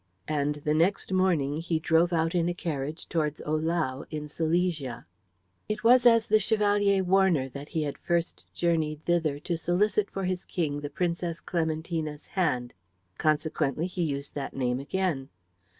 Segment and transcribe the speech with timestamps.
[0.27, 5.05] And the next morning he drove out in a carriage towards Ohlau in Silesia.
[5.69, 10.23] It was as the Chevalier Warner that he had first journeyed thither to solicit for
[10.23, 12.73] his King the Princess Clementina's hand.
[13.19, 15.29] Consequently he used the name again.